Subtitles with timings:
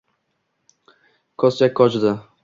[1.39, 2.13] kostjak ƶojida